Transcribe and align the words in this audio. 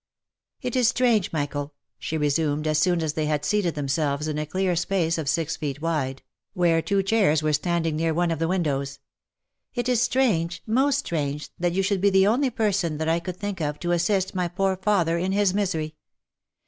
"It 0.63 0.75
is 0.75 0.87
strange, 0.87 1.31
Michael," 1.31 1.75
she 1.99 2.17
resumed, 2.17 2.65
as 2.65 2.79
soon 2.79 3.03
as 3.03 3.13
they 3.13 3.27
had 3.27 3.45
seated 3.45 3.75
themselves 3.75 4.27
in 4.27 4.39
a 4.39 4.47
clear 4.47 4.75
space 4.75 5.19
of 5.19 5.29
six 5.29 5.57
feet' 5.57 5.79
wide, 5.79 6.23
where 6.55 6.81
two 6.81 7.03
chairs 7.03 7.43
were 7.43 7.53
standing 7.53 7.97
near 7.97 8.11
one 8.11 8.31
of 8.31 8.39
the 8.39 8.47
windows, 8.47 8.97
—"it 9.75 9.87
is 9.87 10.01
strange, 10.01 10.63
most 10.65 10.97
strange, 10.97 11.49
that 11.59 11.73
you 11.73 11.83
should 11.83 12.01
be 12.01 12.09
the 12.09 12.25
only 12.25 12.49
person 12.49 12.97
that 12.97 13.09
I 13.09 13.19
could 13.19 13.37
think 13.37 13.61
of 13.61 13.77
to 13.81 13.91
assist 13.91 14.33
my 14.33 14.47
poor 14.47 14.75
father 14.75 15.19
in 15.19 15.33
his 15.33 15.53
misery 15.53 15.93